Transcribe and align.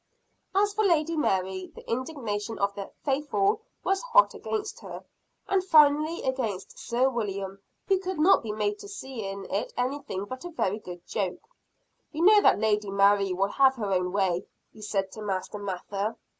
As 0.55 0.73
for 0.73 0.83
Lady 0.83 1.15
Mary, 1.15 1.71
the 1.75 1.87
indignation 1.87 2.57
of 2.57 2.73
"the 2.73 2.89
faithful" 3.05 3.61
was 3.83 4.01
hot 4.01 4.33
against 4.33 4.79
her 4.79 5.03
and 5.47 5.63
finally 5.63 6.23
against 6.23 6.79
Sir 6.79 7.07
William, 7.07 7.59
who 7.87 7.99
could 7.99 8.17
not 8.19 8.41
be 8.41 8.51
made 8.51 8.79
to 8.79 8.87
see 8.87 9.23
in 9.23 9.45
it 9.53 9.71
anything 9.77 10.25
but 10.25 10.43
a 10.43 10.49
very 10.49 10.79
good 10.79 11.05
joke. 11.05 11.43
"You 12.11 12.23
know 12.25 12.41
that 12.41 12.57
Lady 12.57 12.89
Mary 12.89 13.31
will 13.31 13.49
have 13.51 13.75
her 13.75 13.93
own 13.93 14.11
way," 14.11 14.47
he 14.73 14.81
said 14.81 15.11
to 15.11 15.21
Master 15.21 15.59
Mather. 15.59 16.17